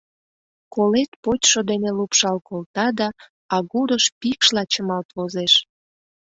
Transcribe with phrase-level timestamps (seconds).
[0.73, 3.07] Колет почшо дене лупшал колта да
[3.55, 5.53] агурыш пикшла чымалт возеш.